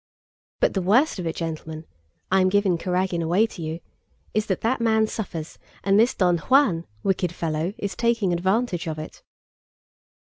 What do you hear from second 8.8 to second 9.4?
of it!"